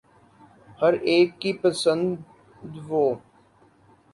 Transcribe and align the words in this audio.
ہر 0.79 0.93
ایک 1.09 1.29
کی 1.41 1.51
پسند 1.61 2.07
و 2.89 3.03